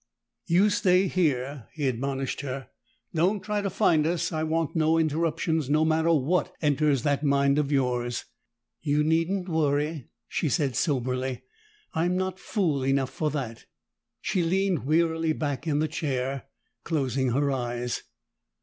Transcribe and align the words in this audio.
"You 0.47 0.71
stay 0.71 1.05
here," 1.07 1.67
he 1.75 1.87
admonished 1.87 2.41
her. 2.41 2.69
"Don't 3.13 3.41
try 3.43 3.61
to 3.61 3.69
find 3.69 4.07
us; 4.07 4.31
I 4.31 4.41
want 4.41 4.75
no 4.75 4.97
interruptions, 4.97 5.69
no 5.69 5.85
matter 5.85 6.11
what 6.11 6.51
enters 6.59 7.03
that 7.03 7.23
mind 7.23 7.59
of 7.59 7.71
yours!" 7.71 8.25
"You 8.81 9.03
needn't 9.03 9.47
worry," 9.47 10.07
she 10.27 10.49
said 10.49 10.75
soberly. 10.75 11.43
"I'm 11.93 12.17
not 12.17 12.39
fool 12.39 12.81
enough 12.83 13.11
for 13.11 13.29
that." 13.29 13.65
She 14.21 14.41
leaned 14.41 14.85
wearily 14.87 15.33
back 15.33 15.67
in 15.67 15.77
the 15.77 15.87
chair, 15.87 16.45
closing 16.83 17.29
her 17.33 17.51
eyes. 17.51 18.01